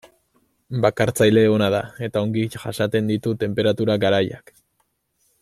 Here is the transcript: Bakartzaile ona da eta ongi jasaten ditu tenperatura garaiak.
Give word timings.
Bakartzaile 0.85 1.43
ona 1.57 1.67
da 1.75 1.81
eta 2.07 2.23
ongi 2.29 2.47
jasaten 2.57 3.13
ditu 3.13 3.35
tenperatura 3.45 3.99
garaiak. 4.07 4.53